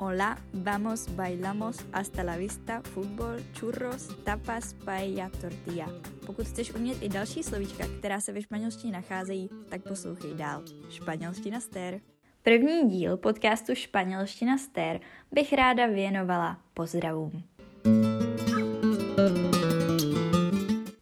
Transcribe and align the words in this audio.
Hola, 0.00 0.38
vamos, 0.52 1.08
bailamos, 1.16 1.76
hasta 1.92 2.22
la 2.22 2.36
vista, 2.36 2.82
fútbol, 2.82 3.40
churros, 3.60 4.08
tapas, 4.24 4.74
paella, 4.84 5.28
tortilla. 5.40 5.86
Pokud 6.26 6.46
chceš 6.46 6.74
umět 6.74 7.02
i 7.02 7.08
další 7.08 7.42
slovíčka, 7.42 7.84
která 7.98 8.20
se 8.20 8.32
ve 8.32 8.42
španělštině 8.42 8.92
nacházejí, 8.92 9.50
tak 9.68 9.82
poslouchej 9.82 10.34
dál. 10.34 10.62
Španělština 10.90 11.60
stér. 11.60 12.00
První 12.42 12.88
díl 12.90 13.16
podcastu 13.16 13.74
Španělština 13.74 14.58
stér 14.58 15.00
bych 15.32 15.52
ráda 15.52 15.86
věnovala 15.86 16.58
pozdravům. 16.74 17.42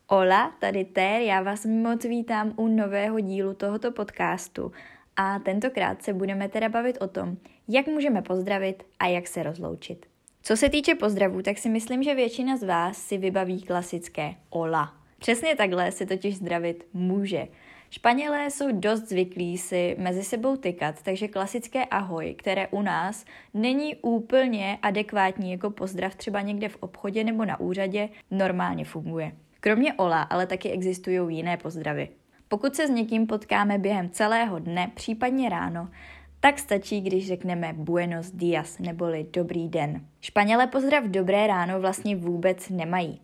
Hola, 0.09 0.53
tady 0.61 0.85
Tér, 0.85 1.23
já 1.23 1.43
vás 1.43 1.67
moc 1.67 2.05
vítám 2.05 2.53
u 2.57 2.69
nového 2.69 3.21
dílu 3.21 3.55
tohoto 3.55 3.93
podcastu 3.93 4.73
a 5.17 5.39
tentokrát 5.39 6.03
se 6.03 6.13
budeme 6.13 6.49
teda 6.49 6.69
bavit 6.69 6.99
o 7.01 7.09
tom, 7.09 7.37
jak 7.69 7.87
můžeme 7.87 8.23
pozdravit 8.23 8.83
a 8.99 9.07
jak 9.07 9.27
se 9.29 9.43
rozloučit. 9.43 10.07
Co 10.43 10.57
se 10.57 10.69
týče 10.69 10.95
pozdravů, 10.95 11.43
tak 11.43 11.59
si 11.59 11.69
myslím, 11.69 12.03
že 12.03 12.15
většina 12.15 12.57
z 12.57 12.63
vás 12.63 12.97
si 12.99 13.19
vybaví 13.19 13.63
klasické 13.63 14.35
hola. 14.51 14.95
Přesně 15.19 15.57
takhle 15.57 15.93
se 15.93 16.07
totiž 16.07 16.37
zdravit 16.37 16.87
může. 16.93 17.49
Španělé 17.91 18.51
jsou 18.51 18.73
dost 18.73 19.09
zvyklí 19.09 19.59
si 19.59 19.97
mezi 19.99 20.25
sebou 20.25 20.57
tykat, 20.57 21.03
takže 21.03 21.29
klasické 21.29 21.85
ahoj, 21.85 22.35
které 22.39 22.69
u 22.69 22.83
nás 22.83 23.25
není 23.55 23.97
úplně 23.97 24.79
adekvátní 24.83 25.53
jako 25.53 25.71
pozdrav 25.71 26.15
třeba 26.15 26.41
někde 26.41 26.69
v 26.69 26.77
obchodě 26.81 27.25
nebo 27.25 27.45
na 27.45 27.61
úřadě, 27.61 28.09
normálně 28.31 28.85
funguje. 28.85 29.33
Kromě 29.61 29.95
ola 29.95 30.23
ale 30.23 30.47
taky 30.47 30.71
existují 30.71 31.37
jiné 31.37 31.57
pozdravy. 31.57 32.09
Pokud 32.49 32.77
se 32.77 32.87
s 32.87 32.91
někým 32.91 33.27
potkáme 33.27 33.79
během 33.79 34.11
celého 34.11 34.59
dne, 34.59 34.91
případně 34.95 35.49
ráno, 35.49 35.89
tak 36.41 36.59
stačí, 36.59 37.01
když 37.01 37.27
řekneme 37.27 37.73
buenos 37.73 38.31
dias, 38.31 38.79
neboli 38.79 39.27
dobrý 39.33 39.69
den. 39.69 40.07
Španělé 40.21 40.67
pozdrav 40.67 41.05
dobré 41.05 41.47
ráno 41.47 41.81
vlastně 41.81 42.17
vůbec 42.17 42.69
nemají. 42.69 43.21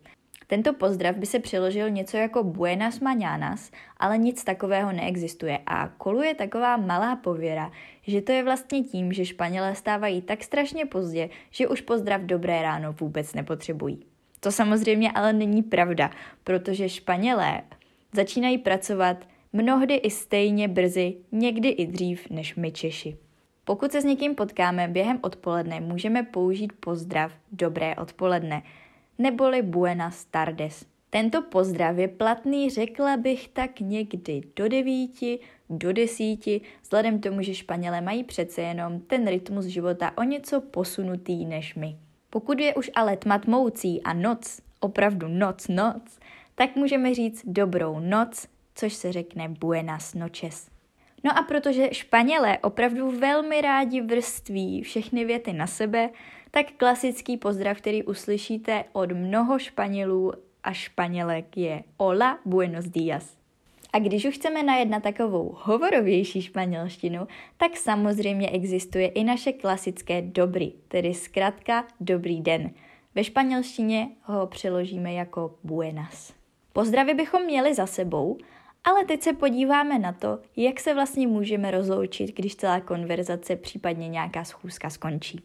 Tento 0.47 0.73
pozdrav 0.73 1.15
by 1.15 1.25
se 1.25 1.39
přiložil 1.39 1.89
něco 1.89 2.17
jako 2.17 2.43
buenas 2.43 2.99
mañanas, 2.99 3.71
ale 3.97 4.17
nic 4.17 4.43
takového 4.43 4.91
neexistuje 4.91 5.59
a 5.65 5.87
koluje 5.87 6.35
taková 6.35 6.77
malá 6.77 7.15
pověra, 7.15 7.71
že 8.07 8.21
to 8.21 8.31
je 8.31 8.43
vlastně 8.43 8.83
tím, 8.83 9.13
že 9.13 9.25
Španělé 9.25 9.75
stávají 9.75 10.21
tak 10.21 10.43
strašně 10.43 10.85
pozdě, 10.85 11.29
že 11.51 11.67
už 11.67 11.81
pozdrav 11.81 12.21
dobré 12.21 12.61
ráno 12.61 12.93
vůbec 12.93 13.33
nepotřebují. 13.33 14.05
To 14.39 14.51
samozřejmě 14.51 15.11
ale 15.11 15.33
není 15.33 15.63
pravda, 15.63 16.11
protože 16.43 16.89
Španělé 16.89 17.61
začínají 18.13 18.57
pracovat 18.57 19.27
mnohdy 19.53 19.95
i 19.95 20.09
stejně 20.09 20.67
brzy, 20.67 21.15
někdy 21.31 21.69
i 21.69 21.87
dřív 21.87 22.29
než 22.29 22.55
my 22.55 22.71
Češi. 22.71 23.17
Pokud 23.65 23.91
se 23.91 24.01
s 24.01 24.05
někým 24.05 24.35
potkáme 24.35 24.87
během 24.87 25.19
odpoledne, 25.21 25.79
můžeme 25.79 26.23
použít 26.23 26.73
pozdrav 26.79 27.31
dobré 27.51 27.95
odpoledne, 27.95 28.63
neboli 29.17 29.61
buenas 29.61 30.25
tardes. 30.25 30.85
Tento 31.09 31.41
pozdrav 31.41 31.97
je 31.97 32.07
platný, 32.07 32.69
řekla 32.69 33.17
bych 33.17 33.47
tak 33.47 33.79
někdy 33.79 34.41
do 34.55 34.67
devíti, 34.67 35.39
do 35.69 35.93
desíti, 35.93 36.61
vzhledem 36.81 37.19
tomu, 37.19 37.41
že 37.41 37.55
Španělé 37.55 38.01
mají 38.01 38.23
přece 38.23 38.61
jenom 38.61 38.99
ten 38.99 39.27
rytmus 39.27 39.65
života 39.65 40.11
o 40.17 40.23
něco 40.23 40.61
posunutý 40.61 41.45
než 41.45 41.75
my. 41.75 41.97
Pokud 42.29 42.59
je 42.59 42.75
už 42.75 42.91
ale 42.95 43.17
tma 43.17 43.37
tmoucí 43.37 44.01
a 44.03 44.13
noc, 44.13 44.61
opravdu 44.79 45.27
noc, 45.27 45.67
noc, 45.67 46.19
tak 46.55 46.75
můžeme 46.75 47.13
říct 47.13 47.41
dobrou 47.45 47.99
noc, 47.99 48.47
což 48.75 48.93
se 48.93 49.11
řekne 49.11 49.49
buenas 49.49 50.13
noches. 50.13 50.69
No 51.23 51.37
a 51.37 51.41
protože 51.41 51.89
Španělé 51.91 52.57
opravdu 52.57 53.11
velmi 53.11 53.61
rádi 53.61 54.01
vrství 54.01 54.81
všechny 54.81 55.25
věty 55.25 55.53
na 55.53 55.67
sebe, 55.67 56.09
tak 56.51 56.65
klasický 56.77 57.37
pozdrav, 57.37 57.77
který 57.77 58.03
uslyšíte 58.03 58.83
od 58.93 59.11
mnoho 59.11 59.59
Španělů 59.59 60.33
a 60.63 60.73
Španělek 60.73 61.57
je 61.57 61.83
Hola, 61.99 62.39
buenos 62.45 62.85
días. 62.85 63.37
A 63.93 63.99
když 63.99 64.25
už 64.25 64.35
chceme 64.35 64.63
najet 64.63 64.89
na 64.89 64.99
takovou 64.99 65.57
hovorovější 65.61 66.41
španělštinu, 66.41 67.27
tak 67.57 67.77
samozřejmě 67.77 68.49
existuje 68.49 69.07
i 69.07 69.23
naše 69.23 69.51
klasické 69.51 70.21
dobrý, 70.21 70.73
tedy 70.87 71.13
zkrátka 71.13 71.87
dobrý 71.99 72.41
den. 72.41 72.71
Ve 73.15 73.23
španělštině 73.23 74.09
ho 74.23 74.47
přeložíme 74.47 75.13
jako 75.13 75.55
buenas. 75.63 76.42
Pozdravy 76.73 77.13
bychom 77.13 77.45
měli 77.45 77.73
za 77.73 77.85
sebou, 77.85 78.37
ale 78.83 79.05
teď 79.05 79.21
se 79.21 79.33
podíváme 79.33 79.99
na 79.99 80.13
to, 80.13 80.39
jak 80.55 80.79
se 80.79 80.93
vlastně 80.93 81.27
můžeme 81.27 81.71
rozloučit, 81.71 82.35
když 82.35 82.55
celá 82.55 82.81
konverzace, 82.81 83.55
případně 83.55 84.09
nějaká 84.09 84.43
schůzka 84.43 84.89
skončí. 84.89 85.43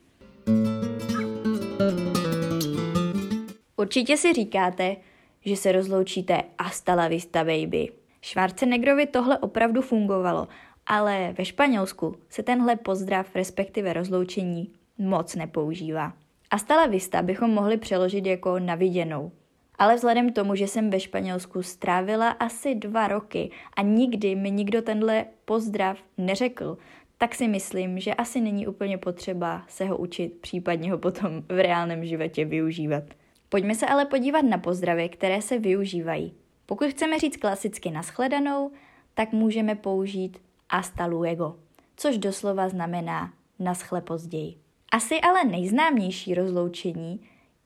Určitě 3.76 4.16
si 4.16 4.32
říkáte, 4.32 4.96
že 5.44 5.56
se 5.56 5.72
rozloučíte 5.72 6.42
hasta 6.60 6.94
la 6.94 7.08
vista 7.08 7.44
baby. 7.44 7.88
Schwarzeneggerovi 8.22 9.06
tohle 9.06 9.38
opravdu 9.38 9.82
fungovalo, 9.82 10.48
ale 10.86 11.34
ve 11.38 11.44
Španělsku 11.44 12.16
se 12.28 12.42
tenhle 12.42 12.76
pozdrav, 12.76 13.34
respektive 13.34 13.92
rozloučení, 13.92 14.72
moc 14.98 15.34
nepoužívá. 15.34 16.12
Hasta 16.52 16.76
la 16.76 16.86
vista 16.86 17.22
bychom 17.22 17.50
mohli 17.50 17.76
přeložit 17.76 18.26
jako 18.26 18.58
naviděnou. 18.58 19.32
Ale 19.78 19.94
vzhledem 19.94 20.32
k 20.32 20.34
tomu, 20.34 20.54
že 20.54 20.66
jsem 20.66 20.90
ve 20.90 21.00
Španělsku 21.00 21.62
strávila 21.62 22.30
asi 22.30 22.74
dva 22.74 23.08
roky 23.08 23.50
a 23.76 23.82
nikdy 23.82 24.34
mi 24.34 24.50
nikdo 24.50 24.82
tenhle 24.82 25.26
pozdrav 25.44 25.98
neřekl, 26.18 26.78
tak 27.18 27.34
si 27.34 27.48
myslím, 27.48 28.00
že 28.00 28.14
asi 28.14 28.40
není 28.40 28.66
úplně 28.66 28.98
potřeba 28.98 29.64
se 29.68 29.84
ho 29.84 29.96
učit, 29.96 30.40
případně 30.40 30.92
ho 30.92 30.98
potom 30.98 31.42
v 31.48 31.62
reálném 31.62 32.04
životě 32.04 32.44
využívat. 32.44 33.04
Pojďme 33.48 33.74
se 33.74 33.86
ale 33.86 34.04
podívat 34.04 34.42
na 34.42 34.58
pozdravy, 34.58 35.08
které 35.08 35.42
se 35.42 35.58
využívají. 35.58 36.34
Pokud 36.66 36.88
chceme 36.88 37.18
říct 37.18 37.36
klasicky 37.36 37.90
naschledanou, 37.90 38.70
tak 39.14 39.32
můžeme 39.32 39.74
použít 39.74 40.38
hasta 40.70 41.06
luego, 41.06 41.56
což 41.96 42.18
doslova 42.18 42.68
znamená 42.68 43.32
naschle 43.58 44.00
později. 44.00 44.54
Asi 44.92 45.20
ale 45.20 45.44
nejznámější 45.44 46.34
rozloučení 46.34 47.20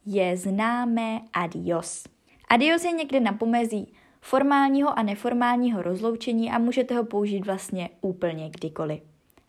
je 0.06 0.36
známé 0.36 1.20
adios. 1.32 2.04
Adios 2.48 2.84
je 2.84 2.92
někde 2.92 3.20
na 3.20 3.32
pomezí 3.32 3.92
formálního 4.20 4.98
a 4.98 5.02
neformálního 5.02 5.82
rozloučení 5.82 6.50
a 6.50 6.58
můžete 6.58 6.94
ho 6.94 7.04
použít 7.04 7.46
vlastně 7.46 7.90
úplně 8.00 8.50
kdykoliv. 8.50 9.00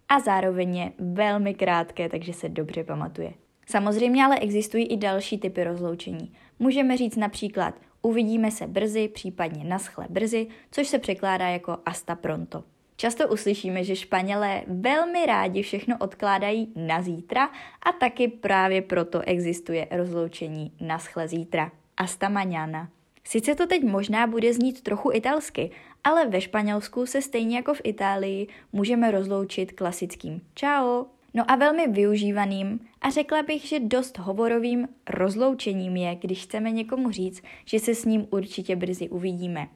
A 0.09 0.19
zároveň 0.19 0.75
je 0.75 0.91
velmi 0.99 1.53
krátké, 1.53 2.09
takže 2.09 2.33
se 2.33 2.49
dobře 2.49 2.83
pamatuje. 2.83 3.33
Samozřejmě 3.65 4.25
ale 4.25 4.39
existují 4.39 4.85
i 4.85 4.97
další 4.97 5.37
typy 5.37 5.63
rozloučení. 5.63 6.33
Můžeme 6.59 6.97
říct 6.97 7.15
například 7.15 7.75
uvidíme 8.01 8.51
se 8.51 8.67
brzy, 8.67 9.07
případně 9.07 9.63
naschle 9.63 10.07
brzy, 10.09 10.47
což 10.71 10.87
se 10.87 10.99
překládá 10.99 11.47
jako 11.47 11.77
hasta 11.87 12.15
pronto. 12.15 12.63
Často 12.95 13.27
uslyšíme, 13.27 13.83
že 13.83 13.95
Španělé 13.95 14.63
velmi 14.67 15.25
rádi 15.25 15.61
všechno 15.61 15.97
odkládají 15.99 16.73
na 16.75 17.01
zítra 17.01 17.45
a 17.83 17.91
taky 17.99 18.27
právě 18.27 18.81
proto 18.81 19.21
existuje 19.21 19.87
rozloučení 19.91 20.71
na 20.81 20.99
schle 20.99 21.27
zítra. 21.27 21.71
Hasta 21.99 22.29
mañana. 22.29 22.89
Sice 23.23 23.55
to 23.55 23.67
teď 23.67 23.83
možná 23.83 24.27
bude 24.27 24.53
znít 24.53 24.81
trochu 24.81 25.11
italsky, 25.13 25.71
ale 26.03 26.27
ve 26.27 26.41
Španělsku 26.41 27.05
se 27.05 27.21
stejně 27.21 27.55
jako 27.55 27.73
v 27.73 27.81
Itálii 27.83 28.47
můžeme 28.73 29.11
rozloučit 29.11 29.71
klasickým 29.71 30.41
čau. 30.55 31.05
No 31.33 31.51
a 31.51 31.55
velmi 31.55 31.87
využívaným 31.87 32.79
a 33.01 33.09
řekla 33.09 33.43
bych, 33.43 33.65
že 33.65 33.79
dost 33.79 34.17
hovorovým 34.17 34.87
rozloučením 35.09 35.95
je, 35.95 36.15
když 36.15 36.43
chceme 36.43 36.71
někomu 36.71 37.11
říct, 37.11 37.43
že 37.65 37.79
se 37.79 37.95
s 37.95 38.05
ním 38.05 38.27
určitě 38.29 38.75
brzy 38.75 39.09
uvidíme. 39.09 39.67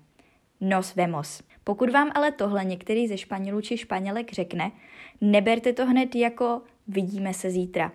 Nos 0.62 0.96
vemos. 0.96 1.44
Pokud 1.64 1.90
vám 1.90 2.12
ale 2.16 2.32
tohle 2.32 2.66
některý 2.66 3.08
ze 3.08 3.18
Španělů 3.18 3.62
či 3.62 3.78
Španělek 3.78 4.32
řekne, 4.32 4.72
neberte 5.22 5.74
to 5.74 5.86
hned 5.86 6.16
jako 6.16 6.62
vidíme 6.88 7.34
se 7.34 7.50
zítra. 7.50 7.92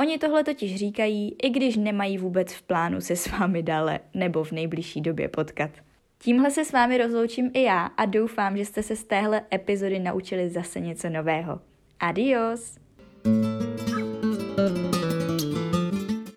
Oni 0.00 0.18
tohle 0.18 0.44
totiž 0.44 0.76
říkají, 0.76 1.36
i 1.42 1.50
když 1.50 1.76
nemají 1.76 2.18
vůbec 2.18 2.52
v 2.52 2.62
plánu 2.62 3.00
se 3.00 3.16
s 3.16 3.26
vámi 3.30 3.62
dále 3.62 4.00
nebo 4.14 4.44
v 4.44 4.52
nejbližší 4.52 5.00
době 5.00 5.28
potkat. 5.28 5.70
Tímhle 6.18 6.50
se 6.50 6.64
s 6.64 6.72
vámi 6.72 6.98
rozloučím 6.98 7.50
i 7.54 7.62
já 7.62 7.86
a 7.86 8.04
doufám, 8.04 8.56
že 8.56 8.64
jste 8.64 8.82
se 8.82 8.96
z 8.96 9.04
téhle 9.04 9.42
epizody 9.54 9.98
naučili 9.98 10.48
zase 10.48 10.80
něco 10.80 11.08
nového. 11.08 11.60
Adios! 12.00 12.78
thank 13.22 13.44
you 13.44 13.49